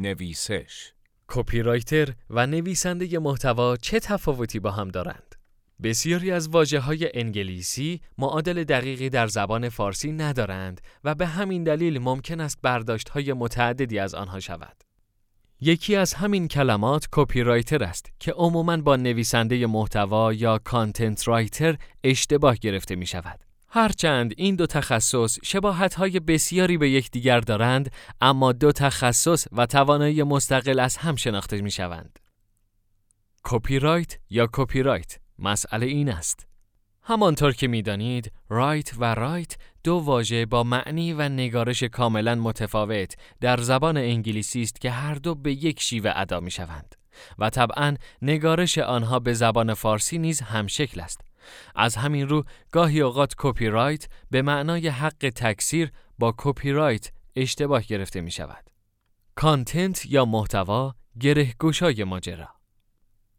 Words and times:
نویسش 0.00 0.92
copywriter 1.28 2.08
و 2.30 2.46
نویسنده 2.46 3.18
محتوا 3.18 3.76
چه 3.76 4.00
تفاوتی 4.00 4.60
با 4.60 4.70
هم 4.70 4.88
دارند؟ 4.88 5.34
بسیاری 5.82 6.30
از 6.30 6.48
واژه 6.48 6.80
های 6.80 7.10
انگلیسی 7.14 8.00
معادل 8.18 8.64
دقیقی 8.64 9.08
در 9.08 9.26
زبان 9.26 9.68
فارسی 9.68 10.12
ندارند 10.12 10.80
و 11.04 11.14
به 11.14 11.26
همین 11.26 11.64
دلیل 11.64 11.98
ممکن 11.98 12.40
است 12.40 12.58
برداشت 12.62 13.08
های 13.08 13.32
متعددی 13.32 13.98
از 13.98 14.14
آنها 14.14 14.40
شود. 14.40 14.76
یکی 15.60 15.96
از 15.96 16.14
همین 16.14 16.48
کلمات 16.48 17.08
copywriter 17.12 17.84
است 17.84 18.12
که 18.18 18.32
عموماً 18.32 18.76
با 18.76 18.96
نویسنده 18.96 19.66
محتوا 19.66 20.32
یا 20.32 20.58
content 20.58 21.28
writer 21.28 21.76
اشتباه 22.04 22.56
گرفته 22.56 22.96
می 22.96 23.06
شود. 23.06 23.49
هرچند 23.72 24.34
این 24.36 24.56
دو 24.56 24.66
تخصص 24.66 25.38
های 25.96 26.20
بسیاری 26.20 26.78
به 26.78 26.90
یکدیگر 26.90 27.40
دارند 27.40 27.92
اما 28.20 28.52
دو 28.52 28.72
تخصص 28.72 29.46
و 29.52 29.66
توانایی 29.66 30.22
مستقل 30.22 30.80
از 30.80 30.96
هم 30.96 31.16
شناخته 31.16 31.62
می 31.62 31.70
شوند. 31.70 32.18
کپی 33.44 33.78
رایت 33.78 34.18
یا 34.30 34.48
copywrite 34.52 35.18
مسئله 35.38 35.86
این 35.86 36.08
است. 36.08 36.46
همانطور 37.02 37.52
که 37.52 37.68
می‌دانید، 37.68 38.32
right 38.48 38.92
و 38.98 39.14
write 39.14 39.56
دو 39.84 39.94
واژه 39.94 40.46
با 40.46 40.62
معنی 40.62 41.12
و 41.12 41.28
نگارش 41.28 41.82
کاملا 41.82 42.34
متفاوت 42.34 43.14
در 43.40 43.60
زبان 43.60 43.96
انگلیسی 43.96 44.62
است 44.62 44.80
که 44.80 44.90
هر 44.90 45.14
دو 45.14 45.34
به 45.34 45.52
یک 45.52 45.80
شیوه 45.80 46.12
ادا 46.14 46.40
می 46.40 46.50
شوند 46.50 46.94
و 47.38 47.50
طبعا 47.50 47.96
نگارش 48.22 48.78
آنها 48.78 49.18
به 49.18 49.32
زبان 49.32 49.74
فارسی 49.74 50.18
نیز 50.18 50.40
همشکل 50.40 51.00
است. 51.00 51.29
از 51.74 51.96
همین 51.96 52.28
رو 52.28 52.44
گاهی 52.72 53.00
اوقات 53.00 53.34
کپی 53.38 53.66
رایت 53.66 54.08
به 54.30 54.42
معنای 54.42 54.88
حق 54.88 55.32
تکثیر 55.36 55.92
با 56.18 56.34
copywrite 56.38 57.12
اشتباه 57.36 57.82
گرفته 57.82 58.20
می 58.20 58.30
شود. 58.30 58.70
content 59.34 60.06
یا 60.06 60.24
محتوا 60.24 60.94
گره 61.20 61.54
گشای 61.58 62.04
ماجرا 62.04 62.48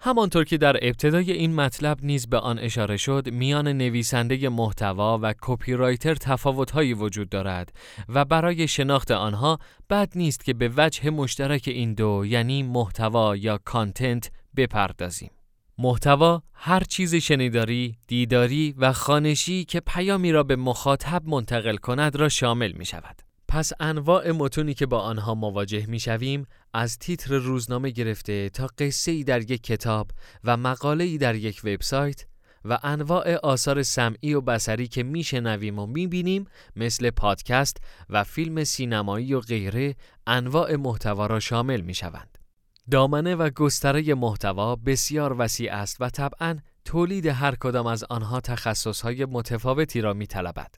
همانطور 0.00 0.44
که 0.44 0.58
در 0.58 0.76
ابتدای 0.82 1.32
این 1.32 1.54
مطلب 1.54 1.98
نیز 2.02 2.26
به 2.28 2.38
آن 2.38 2.58
اشاره 2.58 2.96
شد 2.96 3.28
میان 3.30 3.68
نویسنده 3.68 4.48
محتوا 4.48 5.18
و 5.22 5.34
copywriter 5.42 6.14
تفاوت‌هایی 6.14 6.94
وجود 6.94 7.28
دارد 7.28 7.72
و 8.08 8.24
برای 8.24 8.68
شناخت 8.68 9.10
آنها 9.10 9.58
بد 9.90 10.12
نیست 10.14 10.44
که 10.44 10.54
به 10.54 10.70
وجه 10.76 11.10
مشترک 11.10 11.62
این 11.66 11.94
دو 11.94 12.24
یعنی 12.26 12.62
محتوا 12.62 13.36
یا 13.36 13.58
content 13.64 14.30
بپردازیم 14.56 15.30
محتوا 15.78 16.42
هر 16.52 16.80
چیز 16.80 17.14
شنیداری، 17.14 17.96
دیداری 18.06 18.74
و 18.78 18.92
خانشی 18.92 19.64
که 19.64 19.80
پیامی 19.80 20.32
را 20.32 20.42
به 20.42 20.56
مخاطب 20.56 21.22
منتقل 21.26 21.76
کند 21.76 22.16
را 22.16 22.28
شامل 22.28 22.72
می 22.72 22.84
شود. 22.84 23.22
پس 23.48 23.72
انواع 23.80 24.30
متونی 24.30 24.74
که 24.74 24.86
با 24.86 25.00
آنها 25.00 25.34
مواجه 25.34 25.86
می 25.86 26.00
شویم 26.00 26.46
از 26.74 26.98
تیتر 26.98 27.34
روزنامه 27.34 27.90
گرفته 27.90 28.48
تا 28.48 28.66
قصه 28.78 29.12
ای 29.12 29.24
در 29.24 29.50
یک 29.50 29.62
کتاب 29.62 30.10
و 30.44 30.56
مقاله 30.56 31.04
ای 31.04 31.18
در 31.18 31.34
یک 31.34 31.60
وبسایت 31.64 32.26
و 32.64 32.78
انواع 32.82 33.34
آثار 33.34 33.82
سمعی 33.82 34.34
و 34.34 34.40
بسری 34.40 34.88
که 34.88 35.02
میشنویم 35.02 35.78
و 35.78 35.86
می‌بینیم 35.86 36.44
مثل 36.76 37.10
پادکست 37.10 37.76
و 38.10 38.24
فیلم 38.24 38.64
سینمایی 38.64 39.34
و 39.34 39.40
غیره 39.40 39.94
انواع 40.26 40.76
محتوا 40.76 41.26
را 41.26 41.40
شامل 41.40 41.80
می 41.80 41.94
شوند. 41.94 42.38
دامنه 42.90 43.34
و 43.34 43.50
گستره 43.50 44.14
محتوا 44.14 44.76
بسیار 44.76 45.36
وسیع 45.38 45.74
است 45.74 45.96
و 46.00 46.10
طبعا 46.10 46.58
تولید 46.84 47.26
هر 47.26 47.54
کدام 47.54 47.86
از 47.86 48.04
آنها 48.04 48.40
تخصصهای 48.40 49.24
متفاوتی 49.24 50.00
را 50.00 50.12
می 50.12 50.26
طلبد. 50.26 50.74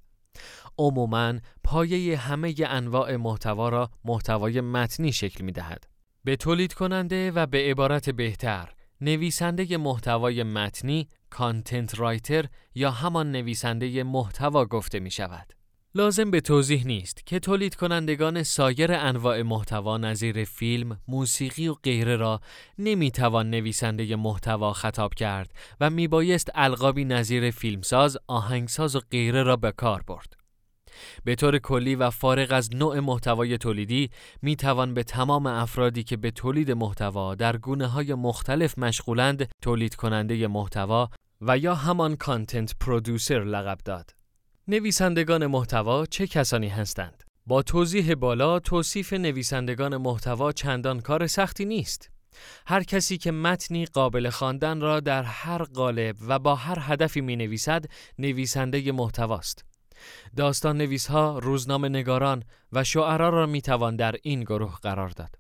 عموماً 0.79 1.35
پایه 1.65 2.19
همه 2.19 2.55
انواع 2.67 3.17
محتوا 3.17 3.69
را 3.69 3.91
محتوای 4.05 4.61
متنی 4.61 5.13
شکل 5.13 5.45
می 5.45 5.53
دهد. 5.53 5.85
به 6.25 6.37
تولید 6.37 6.73
کننده 6.73 7.31
و 7.31 7.47
به 7.47 7.59
عبارت 7.59 8.11
بهتر 8.11 8.73
نویسنده 9.01 9.77
محتوای 9.77 10.43
متنی 10.43 11.09
کانتنت 11.31 11.99
رایتر 11.99 12.45
یا 12.75 12.91
همان 12.91 13.33
نویسنده 13.33 14.03
محتوا 14.03 14.65
گفته 14.65 15.01
می 15.01 15.11
شود. 15.11 15.58
لازم 15.95 16.31
به 16.31 16.41
توضیح 16.41 16.87
نیست 16.87 17.27
که 17.27 17.39
تولید 17.39 17.75
کنندگان 17.75 18.43
سایر 18.43 18.93
انواع 18.93 19.43
محتوا 19.43 19.99
نظیر 19.99 20.45
فیلم، 20.45 21.01
موسیقی 21.09 21.69
و 21.69 21.75
غیره 21.75 22.17
را 22.17 22.41
نمی 22.79 23.11
توان 23.11 23.51
نویسنده 23.51 24.17
محتوا 24.17 24.73
خطاب 24.73 25.15
کرد 25.15 25.53
و 25.81 25.91
می 25.91 26.09
بایست 26.09 26.51
القابی 26.55 27.05
نظیر 27.05 27.51
فیلمساز، 27.51 28.19
آهنگساز 28.27 28.97
و 28.97 29.01
غیره 29.11 29.43
را 29.43 29.57
به 29.57 29.73
کار 29.73 30.03
برد. 30.07 30.37
به 31.25 31.35
طور 31.35 31.59
کلی 31.59 31.95
و 31.95 32.11
فارغ 32.11 32.53
از 32.53 32.75
نوع 32.75 33.01
محتوای 33.01 33.59
تولیدی 33.59 34.11
می 34.43 34.57
توان 34.57 34.95
به 34.95 35.03
تمام 35.03 35.47
افرادی 35.47 36.03
که 36.03 36.17
به 36.17 36.31
تولید 36.31 36.71
محتوا 36.71 37.35
در 37.35 37.57
گونه 37.57 37.87
های 37.87 38.15
مختلف 38.15 38.79
مشغولند 38.79 39.49
تولید 39.63 39.95
کننده 39.95 40.47
محتوا 40.47 41.11
و 41.41 41.59
یا 41.59 41.75
همان 41.75 42.17
کانتنت 42.17 42.75
پرودوسر 42.81 43.45
لقب 43.45 43.79
داد. 43.85 44.18
نویسندگان 44.71 45.47
محتوا 45.47 46.07
چه 46.07 46.27
کسانی 46.27 46.69
هستند؟ 46.69 47.25
با 47.47 47.63
توضیح 47.63 48.15
بالا 48.15 48.59
توصیف 48.59 49.13
نویسندگان 49.13 49.97
محتوا 49.97 50.53
چندان 50.53 51.01
کار 51.01 51.27
سختی 51.27 51.65
نیست. 51.65 52.11
هر 52.67 52.83
کسی 52.83 53.19
که 53.19 53.31
متنی 53.31 53.87
قابل 53.87 54.31
خواندن 54.31 54.81
را 54.81 55.01
در 55.01 55.23
هر 55.23 55.63
قالب 55.63 56.17
و 56.29 56.39
با 56.39 56.55
هر 56.55 56.79
هدفی 56.81 57.21
می 57.21 57.37
نویسد 57.37 57.85
نویسنده 58.19 58.93
محتواست. 58.93 59.65
داستان 60.37 60.77
نویس 60.79 61.07
ها، 61.07 61.39
روزنامه 61.39 61.89
نگاران 61.89 62.43
و 62.73 62.85
شعرا 62.85 63.29
را 63.29 63.47
می 63.47 63.63
توان 63.63 63.97
در 63.97 64.17
این 64.23 64.41
گروه 64.41 64.79
قرار 64.83 65.09
داد. 65.09 65.35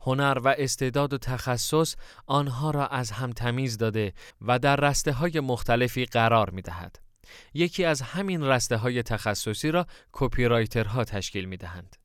هنر 0.00 0.38
و 0.44 0.54
استعداد 0.58 1.12
و 1.12 1.18
تخصص 1.18 1.94
آنها 2.26 2.70
را 2.70 2.86
از 2.86 3.10
هم 3.10 3.30
تمیز 3.32 3.78
داده 3.78 4.12
و 4.40 4.58
در 4.58 4.76
رسته 4.76 5.12
های 5.12 5.40
مختلفی 5.40 6.04
قرار 6.04 6.50
می 6.50 6.62
دهد. 6.62 7.11
یکی 7.54 7.84
از 7.84 8.02
همین 8.02 8.42
رسته 8.42 8.76
های 8.76 9.02
تخصصی 9.02 9.70
را 9.70 9.86
کپی 10.12 10.44
رایترها 10.44 11.04
تشکیل 11.04 11.44
می 11.44 11.56
دهند. 11.56 11.96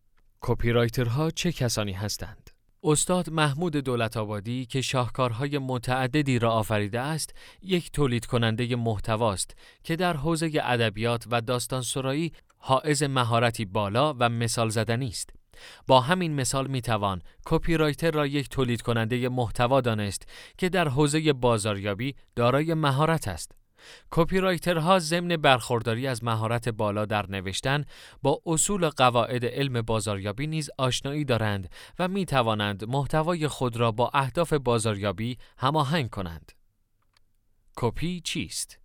کپی 0.41 0.71
رایترها 0.71 1.31
چه 1.31 1.51
کسانی 1.51 1.93
هستند؟ 1.93 2.49
استاد 2.83 3.29
محمود 3.29 3.75
دولت 3.75 4.17
آبادی 4.17 4.65
که 4.65 4.81
شاهکارهای 4.81 5.57
متعددی 5.57 6.39
را 6.39 6.51
آفریده 6.51 6.99
است، 6.99 7.35
یک 7.61 7.91
تولید 7.91 8.25
کننده 8.25 8.75
محتواست 8.75 9.55
که 9.83 9.95
در 9.95 10.17
حوزه 10.17 10.51
ادبیات 10.63 11.25
و 11.31 11.41
داستان 11.41 11.81
سرایی 11.81 12.33
حائز 12.57 13.03
مهارتی 13.03 13.65
بالا 13.65 14.13
و 14.19 14.29
مثال 14.29 14.69
زدنی 14.69 15.07
است. 15.07 15.29
با 15.87 16.01
همین 16.01 16.35
مثال 16.35 16.67
می 16.67 16.81
توان 16.81 17.21
copywriter 17.45 18.11
را 18.11 18.27
یک 18.27 18.49
تولید 18.49 18.81
کننده 18.81 19.29
محتوا 19.29 19.81
دانست 19.81 20.27
که 20.57 20.69
در 20.69 20.87
حوزه 20.87 21.33
بازاریابی 21.33 22.15
دارای 22.35 22.73
مهارت 22.73 23.27
است. 23.27 23.51
copywriter 24.11 24.39
ها 24.39 24.99
ضمن 24.99 25.37
برخورداری 25.37 26.07
از 26.07 26.23
مهارت 26.23 26.69
بالا 26.69 27.05
در 27.05 27.29
نوشتن 27.29 27.85
با 28.21 28.41
اصول 28.45 28.83
و 28.83 28.89
قواعد 28.89 29.45
علم 29.45 29.81
بازاریابی 29.81 30.47
نیز 30.47 30.69
آشنایی 30.77 31.25
دارند 31.25 31.69
و 31.99 32.07
می 32.07 32.25
توانند 32.25 32.83
محتوای 32.89 33.47
خود 33.47 33.77
را 33.77 33.91
با 33.91 34.11
اهداف 34.13 34.53
بازاریابی 34.53 35.37
هماهنگ 35.57 36.09
کنند. 36.09 36.51
کپی 37.75 38.21
چیست؟ 38.21 38.79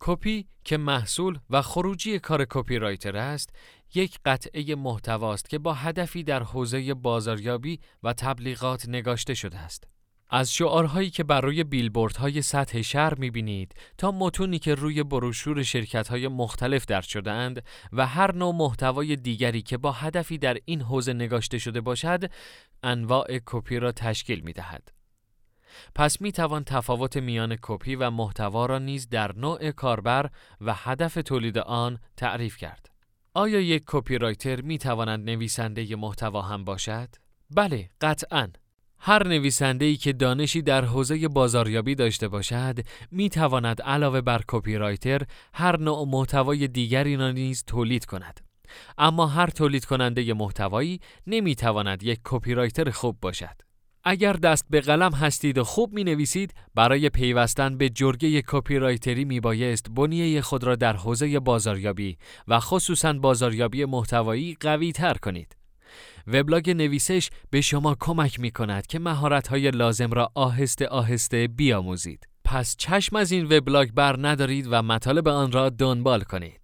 کپی 0.00 0.48
که 0.64 0.76
محصول 0.76 1.38
و 1.50 1.62
خروجی 1.62 2.18
کار 2.18 2.46
copywriter 2.50 3.16
است، 3.16 3.50
یک 3.94 4.18
قطعه 4.24 4.74
محتواست 4.74 5.48
که 5.48 5.58
با 5.58 5.74
هدفی 5.74 6.22
در 6.22 6.42
حوزه 6.42 6.94
بازاریابی 6.94 7.80
و 8.02 8.12
تبلیغات 8.12 8.88
نگاشته 8.88 9.34
شده 9.34 9.58
است. 9.58 9.88
از 10.34 10.52
شعارهایی 10.52 11.10
که 11.10 11.24
بر 11.24 11.40
روی 11.40 11.64
بیلبوردهای 11.64 12.42
سطح 12.42 12.82
شهر 12.82 13.14
می‌بینید 13.14 13.74
تا 13.98 14.10
متونی 14.10 14.58
که 14.58 14.74
روی 14.74 15.02
بروشور 15.02 15.62
شرکتهای 15.62 16.28
مختلف 16.28 16.86
درد 16.86 17.04
شدهاند 17.04 17.64
و 17.92 18.06
هر 18.06 18.34
نوع 18.34 18.54
محتوای 18.54 19.16
دیگری 19.16 19.62
که 19.62 19.76
با 19.76 19.92
هدفی 19.92 20.38
در 20.38 20.56
این 20.64 20.80
حوزه 20.80 21.12
نگاشته 21.12 21.58
شده 21.58 21.80
باشد 21.80 22.30
انواع 22.82 23.38
کپی 23.46 23.78
را 23.78 23.92
تشکیل 23.92 24.40
می‌دهد. 24.40 24.92
پس 25.94 26.20
می 26.20 26.32
توان 26.32 26.64
تفاوت 26.64 27.16
میان 27.16 27.56
کپی 27.62 27.94
و 27.94 28.10
محتوا 28.10 28.66
را 28.66 28.78
نیز 28.78 29.08
در 29.08 29.32
نوع 29.36 29.70
کاربر 29.70 30.30
و 30.60 30.74
هدف 30.74 31.14
تولید 31.14 31.58
آن 31.58 31.98
تعریف 32.16 32.56
کرد. 32.56 32.90
آیا 33.34 33.60
یک 33.60 33.82
copywriter 33.86 34.60
می 34.60 34.78
تواند 34.78 35.30
نویسنده 35.30 35.96
محتوا 35.96 36.42
هم 36.42 36.64
باشد؟ 36.64 37.08
بله، 37.50 37.90
قطعاً. 38.00 38.61
هر 39.04 39.28
نویسنده 39.28 39.84
ای 39.84 39.96
که 39.96 40.12
دانشی 40.12 40.62
در 40.62 40.84
حوزه 40.84 41.28
بازاریابی 41.28 41.94
داشته 41.94 42.28
باشد 42.28 42.78
می 43.10 43.28
تواند 43.28 43.82
علاوه 43.82 44.20
بر 44.20 44.40
copywriter 44.48 45.22
هر 45.54 45.78
نوع 45.78 46.08
محتوای 46.08 46.68
دیگری 46.68 47.16
را 47.16 47.30
نیز 47.30 47.64
تولید 47.66 48.04
کند. 48.04 48.40
اما 48.98 49.26
هر 49.26 49.46
تولید 49.46 49.84
کننده 49.84 50.34
محتوایی 50.34 51.00
نمی 51.26 51.54
تواند 51.54 52.02
یک 52.02 52.20
copywriter 52.24 52.90
خوب 52.90 53.16
باشد. 53.20 53.62
اگر 54.04 54.32
دست 54.32 54.66
به 54.70 54.80
قلم 54.80 55.12
هستید 55.12 55.58
و 55.58 55.64
خوب 55.64 55.92
می 55.92 56.04
نویسید 56.04 56.54
برای 56.74 57.08
پیوستن 57.08 57.76
به 57.78 57.88
جرگه 57.88 58.42
copywriter 58.46 58.78
ی 58.78 59.24
می 59.24 59.40
بایست 59.40 59.86
بنیه 59.90 60.40
خود 60.40 60.64
را 60.64 60.76
در 60.76 60.96
حوزه 60.96 61.40
بازاریابی 61.40 62.18
و 62.48 62.60
خصوصا 62.60 63.12
بازاریابی 63.12 63.84
محتوایی 63.84 64.56
قوی 64.60 64.92
تر 64.92 65.14
کنید. 65.14 65.61
وبلاگ 66.26 66.70
نویسش 66.70 67.30
به 67.50 67.60
شما 67.60 67.96
کمک 68.00 68.40
می 68.40 68.50
کند 68.50 68.86
که 68.86 68.98
مهارت‌های 68.98 69.70
لازم 69.70 70.10
را 70.10 70.30
آهسته 70.34 70.86
آهسته 70.86 71.48
بیاموزید. 71.48 72.28
پس 72.44 72.76
چشم 72.76 73.16
از 73.16 73.32
این 73.32 73.44
وبلاگ 73.44 73.90
بر 73.90 74.16
ندارید 74.18 74.68
و 74.70 74.82
مطالب 74.82 75.28
آن 75.28 75.52
را 75.52 75.68
دنبال 75.68 76.20
کنید. 76.20 76.61